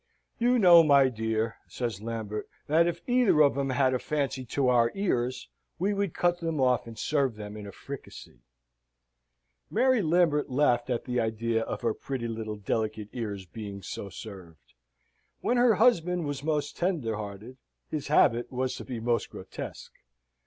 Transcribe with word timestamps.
"You 0.39 0.57
know, 0.57 0.81
my 0.81 1.09
dear," 1.09 1.57
says 1.67 2.01
Lambert, 2.01 2.49
"that 2.65 2.87
if 2.87 3.07
either 3.07 3.39
of 3.41 3.55
'em 3.55 3.69
had 3.69 3.93
a 3.93 3.99
fancy 3.99 4.43
to 4.45 4.67
our 4.67 4.91
ears, 4.95 5.47
we 5.77 5.93
would 5.93 6.15
cut 6.15 6.39
them 6.39 6.59
off 6.59 6.87
and 6.87 6.97
serve 6.97 7.35
them 7.35 7.55
in 7.55 7.67
a 7.67 7.71
fricassee." 7.71 8.39
Mary 9.69 10.01
Lambert 10.01 10.49
laughed 10.49 10.89
at 10.89 11.05
the 11.05 11.19
idea 11.19 11.61
of 11.61 11.81
her 11.81 11.93
pretty 11.93 12.27
little 12.27 12.55
delicate 12.55 13.09
ears 13.13 13.45
being 13.45 13.83
so 13.83 14.09
served. 14.09 14.73
When 15.41 15.57
her 15.57 15.75
husband 15.75 16.25
was 16.25 16.43
most 16.43 16.75
tender 16.75 17.15
hearted, 17.17 17.57
his 17.91 18.07
habit 18.07 18.51
was 18.51 18.75
to 18.77 18.83
be 18.83 18.99
most 18.99 19.29
grotesque. 19.29 19.93